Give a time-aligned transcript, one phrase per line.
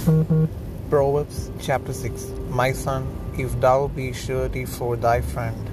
[0.00, 3.06] Proverbs chapter 6 My son,
[3.36, 5.68] if thou be surety for thy friend,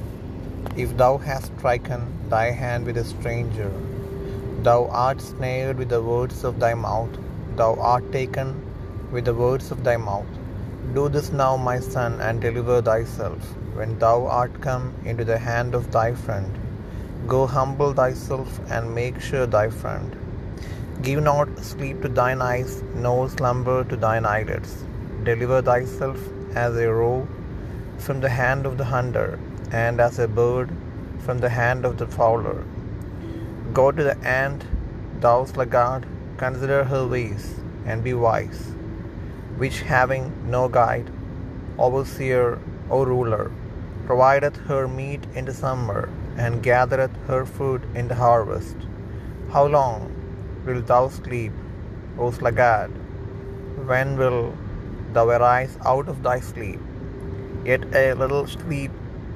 [0.75, 3.71] if thou hast striken thy hand with a stranger,
[4.63, 7.17] thou art snared with the words of thy mouth,
[7.55, 8.53] thou art taken
[9.13, 10.27] with the words of thy mouth.
[10.93, 15.73] Do this now, my son, and deliver thyself, when thou art come into the hand
[15.73, 16.51] of thy friend.
[17.27, 20.26] Go humble thyself, and make sure thy friend.
[21.03, 24.83] Give not sleep to thine eyes, nor slumber to thine eyelids.
[25.23, 26.17] Deliver thyself
[26.55, 27.27] as a roe
[27.99, 29.39] from the hand of the hunter,
[29.71, 30.71] and as a bird
[31.19, 32.63] from the hand of the fowler.
[33.73, 34.65] Go to the ant,
[35.19, 37.45] thou sluggard, consider her ways,
[37.85, 38.73] and be wise,
[39.57, 41.09] which having no guide,
[41.77, 42.59] overseer,
[42.89, 43.51] or ruler,
[44.07, 48.77] provideth her meat in the summer, and gathereth her food in the harvest.
[49.51, 50.13] How long
[50.67, 51.53] wilt thou sleep,
[52.19, 52.91] O sluggard?
[53.89, 54.53] When will
[55.13, 56.79] thou arise out of thy sleep?
[57.65, 58.91] Yet a little sleep,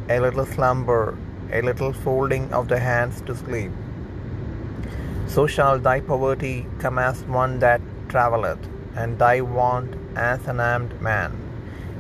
[0.10, 1.18] a little slumber,
[1.52, 3.72] a little folding of the hands to sleep.
[5.28, 11.00] So shall thy poverty come as one that travelleth, and thy want as an armed
[11.02, 11.38] man.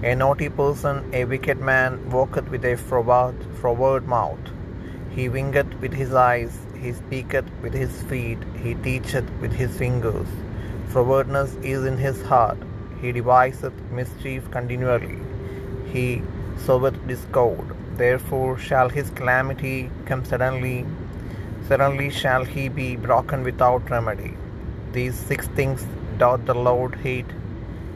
[0.04, 4.52] A naughty person, a wicked man, walketh with a froward, froward mouth.
[5.16, 10.28] He winketh with his eyes, he speaketh with his feet, he teacheth with his fingers.
[10.90, 12.58] Frowardness is in his heart,
[13.02, 15.20] he deviseth mischief continually.
[15.94, 16.22] He
[16.66, 20.86] soweth discord, therefore shall his calamity come suddenly.
[21.68, 24.34] Suddenly shall he be broken without remedy.
[24.92, 25.86] These six things
[26.18, 27.32] doth the Lord hate.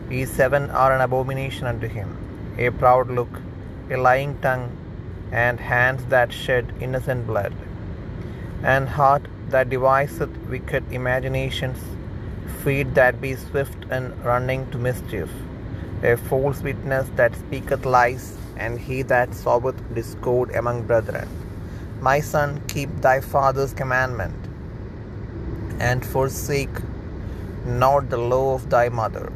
[0.10, 2.18] These seven are an abomination unto him
[2.58, 3.42] a proud look,
[3.92, 4.70] a lying tongue,
[5.32, 7.54] and hands that shed innocent blood,
[8.74, 11.78] and heart that deviseth wicked imaginations,
[12.64, 15.30] feet that be swift in running to mischief,
[16.12, 18.26] a false witness that speaketh lies,
[18.58, 21.30] and he that soweth discord among brethren.
[22.02, 24.36] My son, keep thy father's commandment,
[25.80, 26.78] and forsake
[27.66, 29.32] not the law of thy mother.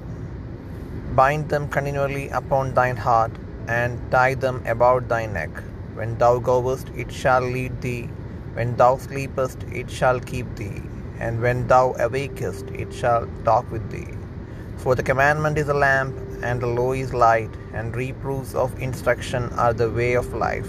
[1.19, 3.31] Bind them continually upon thine heart,
[3.67, 5.51] and tie them about thy neck.
[5.93, 8.09] When thou goest, it shall lead thee.
[8.59, 10.81] When thou sleepest, it shall keep thee.
[11.17, 14.17] And when thou awakest, it shall talk with thee.
[14.75, 19.47] For the commandment is a lamp, and the law is light, and reproofs of instruction
[19.53, 20.67] are the way of life.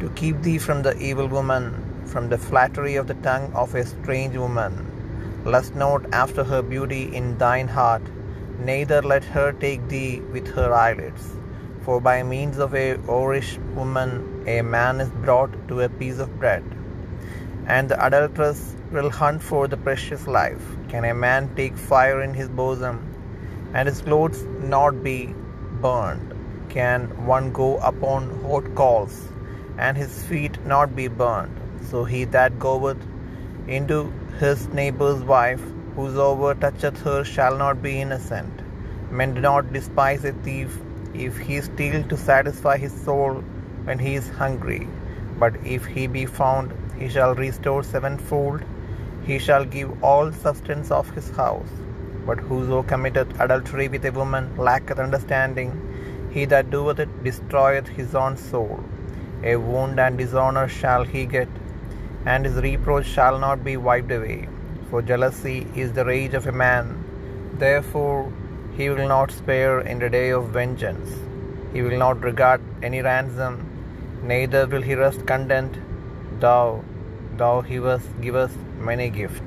[0.00, 1.70] To keep thee from the evil woman,
[2.06, 4.74] from the flattery of the tongue of a strange woman.
[5.44, 8.02] Lust not after her beauty in thine heart,
[8.58, 11.36] neither let her take thee with her eyelids.
[11.82, 16.38] For by means of a whorish woman a man is brought to a piece of
[16.40, 16.64] bread.
[17.66, 20.62] And the adulteress will hunt for the precious life.
[20.88, 22.98] Can a man take fire in his bosom,
[23.74, 25.34] and his clothes not be
[25.80, 26.34] burned?
[26.68, 29.28] Can one go upon hot coals,
[29.78, 31.56] and his feet not be burned?
[31.90, 32.98] So he that goeth
[33.68, 35.62] into his neighbour's wife,
[35.94, 38.52] whosoever toucheth her shall not be innocent.
[39.10, 40.78] Men do not despise a thief
[41.14, 43.34] if he steal to satisfy his soul
[43.84, 44.88] when he is hungry.
[45.38, 48.62] But if he be found, he shall restore sevenfold.
[49.28, 51.72] He shall give all substance of his house.
[52.26, 55.72] But whoso committeth adultery with a woman lacketh understanding.
[56.34, 58.78] He that doeth it destroyeth his own soul.
[59.42, 61.48] A wound and dishonour shall he get,
[62.24, 64.48] and his reproach shall not be wiped away.
[64.90, 66.86] For jealousy is the rage of a man.
[67.64, 68.32] Therefore
[68.76, 71.10] he will not spare in the day of vengeance.
[71.72, 73.54] He will not regard any ransom,
[74.22, 75.78] neither will he rest content,
[76.40, 76.84] thou,
[77.38, 79.42] thou give us many gift.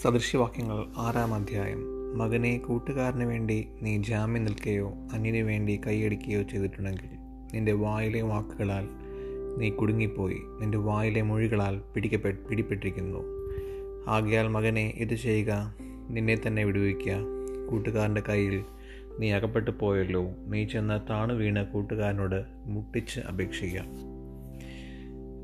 [0.00, 1.80] സദൃശ്യവാക്യങ്ങൾ ആറാം അധ്യായം
[2.16, 7.10] മകനെ കൂട്ടുകാരന് വേണ്ടി നീ ജാമ്യം നിൽക്കുകയോ അന്യന് വേണ്ടി കൈയടിക്കുകയോ ചെയ്തിട്ടുണ്ടെങ്കിൽ
[7.52, 8.86] നിന്റെ വായിലെ വാക്കുകളാൽ
[9.58, 13.22] നീ കുടുങ്ങിപ്പോയി നിന്റെ വായിലെ മൊഴികളാൽ പിടിക്കപ്പെ പിടിപ്പെട്ടിരിക്കുന്നു
[14.08, 15.74] ആകയാൽ മകനെ ഇത് ചെയ്യുക.
[16.10, 17.16] നിന്നെ തന്നെ വിടുവിക്കുക.
[17.70, 18.64] കൂട്ടുകാരന്റെ കയ്യിൽ
[19.18, 20.30] നീ അകപ്പെട്ടു പോയല്ലോ.
[20.46, 23.84] നീ ചെന്ന് താണു വീണ് കൂട്ടുകാരനോട് മുട്ടിച്ച് അപേക്ഷിക്കുക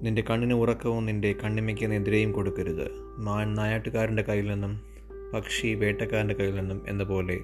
[0.03, 2.89] നിന്റെ കണ്ണിന് ഉറക്കവും നിന്റെ കണ്ണിമയ്ക്ക് നിദ്രയും കൊടുക്കരുത്.
[3.19, 4.81] മാൻ നായാട്ടുകാരന്റെ കയ്യിൽ നിന്നും
[5.35, 7.39] പക്ഷി വേട്ടക്കാരന്റെ കയ്യിൽ നിന്നും എന്ന പോലെ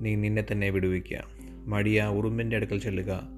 [0.00, 1.24] നീ നിന്നെ തന്നെ വിടുവിക്കുക
[1.66, 3.28] മടിയ ഉറുമ്പിന്റെ അടുക്കൽ ചെല്ലുക.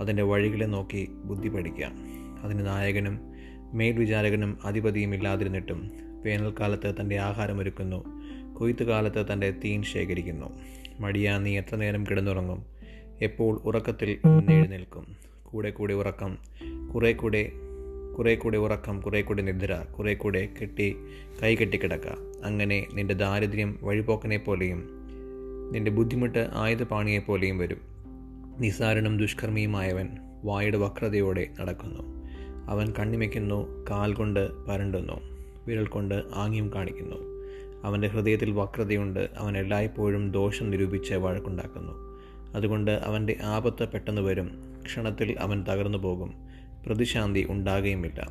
[0.00, 1.90] അതിന്റെ വഴികളെ നോക്കി ബുദ്ധി പഠിക്കുക
[2.42, 3.18] അതിന് നായകനും
[3.72, 5.90] മേൽവിചാരകനും അധിപതിയും ഇല്ലാതിരുന്നിട്ടും
[6.24, 8.04] വേനൽക്കാലത്ത് തന്റെ ആഹാരം ഒരുക്കുന്നു
[8.54, 10.46] കൊയ്ത്തുകാലത്ത് തന്റെ തീൻ ശേഖരിക്കുന്നു.
[11.00, 12.64] മടിയാ നീ എത്ര നേരം കിടന്നുറങ്ങും?
[13.20, 14.10] എപ്പോൾ ഉറക്കത്തിൽ
[14.52, 15.16] എഴുന്നേൽക്കും?
[15.42, 16.38] കൂടെ കൂടെ ഉറക്കം
[16.94, 17.52] കുറേ കൂടെ
[18.18, 20.96] കുറേ കൂടെ ഉറക്കം കുറേ കൂടെ നിദ്ര കുറേ കൂടെ കെട്ടി
[21.42, 22.06] കൈ കെട്ടിക്കിടക്ക
[22.44, 24.88] അങ്ങനെ നിന്റെ ദാരിദ്ര്യം വഴിപോക്കനെ പോലെയും
[25.72, 27.78] നിന്റെ ബുദ്ധിമുട്ട് ആയുധപാണിയെ പോലെയും വരും.
[28.58, 30.08] നിസാരണം ദുഷ്കർമ്മിയുമായവൻ
[30.44, 32.02] വായുടെ വക്രതയോടെ നടക്കുന്നു.
[32.70, 35.31] അവൻ കണ്ണിമയ്ക്കുന്നു കാൽ കൊണ്ട് പരണ്ടുന്നു.
[35.66, 37.16] വിരൽ കൊണ്ട് ആംഗ്യം കാണിക്കുന്നു.
[37.84, 39.30] അവന്റെ ഹൃദയത്തിൽ വക്രതയുണ്ട്.
[39.38, 42.20] അവൻ എല്ലായ്പ്പോഴും ദോഷം നിരൂപിച്ച് വഴക്കുണ്ടാക്കുന്നു.
[42.54, 44.50] അതുകൊണ്ട് അവന്റെ ആപത്ത് പെട്ടെന്ന് വരും.
[44.86, 46.34] ക്ഷണത്തിൽ അവൻ തകർന്നു പോകും.
[46.86, 48.28] പ്രതിശാന്തി ഉണ്ടാകുകയുമില്ല.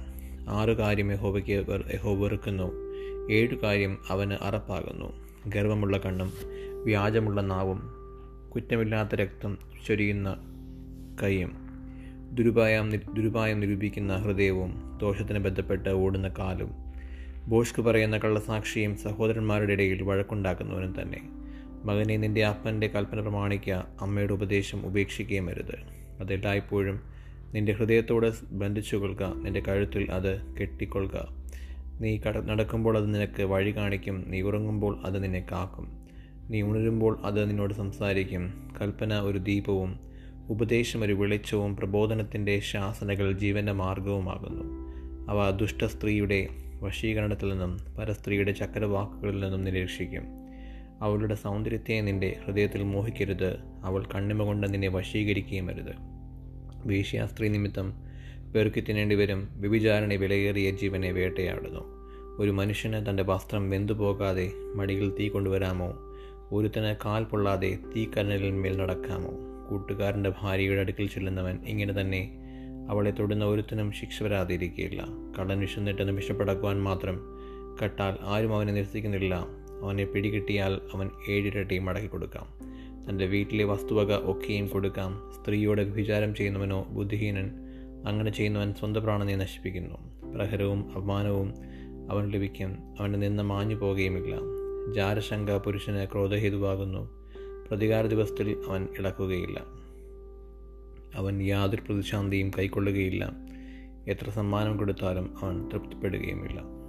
[0.50, 2.72] ആറു കാര്യം യഹോബയ്ക്ക് യഹോ വെറുക്കുന്നു.
[3.32, 5.32] ഏഴു കാര്യം അവന് അറപ്പാകുന്നു.
[5.48, 6.32] ഗർവമുള്ള കണ്ണും
[6.84, 7.82] വ്യാജമുള്ള നാവും
[8.56, 9.58] കുറ്റമില്ലാത്ത രക്തം
[9.88, 10.38] ചൊരിയുന്ന
[11.24, 11.52] കൈയും
[12.32, 16.91] ദുരുപായം ദുരുപായം നിരൂപിക്കുന്ന ഹൃദയവും ദോഷത്തിന് ബന്ധപ്പെട്ട് ഓടുന്ന കാലും
[17.48, 21.30] ബോഷ്ക്ക് പറയുന്ന കള്ളസാക്ഷിയും സഹോദരന്മാരുടെ ഇടയിൽ വഴക്കുണ്ടാക്കുന്നവനും തന്നെ.
[21.86, 25.76] മകനെ നിന്റെ അപ്പന്റെ കൽപ്പന പ്രമാണിക്കുക അമ്മയുടെ ഉപദേശം ഉപേക്ഷിക്കുകയും അരുത്.
[26.20, 27.02] അതെല്ലായ്പ്പോഴും
[27.54, 31.28] നിന്റെ ഹൃദയത്തോട് ബന്ധിച്ചു കൊള്ളുക നിന്റെ കഴുത്തിൽ അത് കെട്ടിക്കൊള്ളുക.
[32.02, 36.08] നീ കട നടക്കുമ്പോൾ അത് നിനക്ക് വഴി കാണിക്കും നീ ഉറങ്ങുമ്പോൾ അത് നിന്നെ കാക്കും.
[36.50, 38.72] നീ ഉണരുമ്പോൾ അത് നിന്നോട് സംസാരിക്കും.
[38.82, 40.00] കൽപ്പന ഒരു ദീപവും
[40.50, 44.64] ഉപദേശം ഒരു വെളിച്ചവും പ്രബോധനത്തിന്റെ ശാസനകൾ ജീവന്റെ മാർഗവുമാകുന്നു
[45.32, 46.48] അവ ദുഷ്ട സ്ത്രീയുടെ
[46.82, 50.24] വശീകരണത്തിൽ നിന്നും പരസ്ത്രീയുടെ ചക്രവാക്കുകളിൽ നിന്നും നിരീക്ഷിക്കും.
[51.02, 53.58] അവളുടെ സൗന്ദര്യത്തെ നിന്റെ ഹൃദയത്തിൽ മോഹിക്കരുത്.
[53.84, 55.92] അവൾ കണ്ണിമ കൊണ്ട് നിന്നെ വശീകരിക്കുകയും അരുത്.
[56.86, 57.94] വേശ്യാസ്ത്രീ നിമിത്തം
[58.56, 59.48] പെറുക്കി തിന്നേണ്ടി വരും.
[59.54, 62.02] വ്യഭിചാരണി വിലയേറിയ ജീവനെ വേട്ടയാടുന്നു.
[62.40, 65.94] ഒരു മനുഷ്യന് തന്റെ വസ്ത്രം വെന്തു പോകാതെ മടിയിൽ തീ കൊണ്ടുവരാമോ?
[66.52, 69.32] ഒരുത്തന് കാൽ പൊള്ളാതെ തീക്കനലിൽ മേൽ നടക്കാമോ?
[69.70, 72.38] കൂട്ടുകാരന്റെ ഭാര്യയുടെ അടുക്കൽ ചെല്ലുന്നവൻ ഇങ്ങനെ തന്നെ
[72.92, 75.08] അവളെ തൊടുന്ന ഒരുത്തനും ശിക്ഷ വരാതിരിക്കുകയില്ല.
[75.40, 77.20] കടൻ വിശന്നിട്ട് നിമിഷപ്പെടക്കുവാൻ മാത്രം
[77.84, 79.36] കട്ടാൽ ആരും അവനെ നിരസിക്കുന്നില്ല.
[79.84, 82.48] അവനെ പിടികിട്ടിയാൽ അവൻ ഏഴിരട്ടി മടക്കി കൊടുക്കാം.
[83.10, 85.32] തന്റെ വീട്ടിലെ വസ്തുവക ഒക്കെയും കൊടുക്കാം.
[85.40, 87.52] സ്ത്രീയോട് വിചാരം ചെയ്യുന്നവനോ ബുദ്ധിഹീനൻ
[88.08, 90.32] അങ്ങനെ ചെയ്യുന്നവൻ സ്വന്തം പ്രാണനെ നശിപ്പിക്കുന്നു.
[90.36, 91.54] പ്രഹരവും അപമാനവും
[92.12, 92.78] അവൻ ലഭിക്കും.
[93.00, 94.36] അവന്റെ നിന്ന് മാഞ്ഞു പോകുകയുമില്ല
[94.96, 97.28] ജാരശങ്ക പുരുഷന് ക്രോധഹേതുവാകുന്നു.
[97.68, 99.81] പ്രതികാര ദിവസത്തിൽ അവൻ ഇളക്കുകയില്ല.
[101.16, 103.32] അവൻ യാതൊരു പ്രതിശാന്തിയും കൈക്കൊള്ളുകയില്ല.
[104.08, 106.81] എത്ര സമ്മാനം കൊടുത്താലും അവൻ തൃപ്തിപ്പെടുകയുമില്ല.